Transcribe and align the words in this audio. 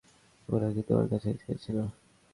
ওরা 0.49 0.67
কি 0.73 0.81
তোমার 0.87 1.05
কাছাকাছি 1.11 1.27
এসেছিল? 1.45 1.77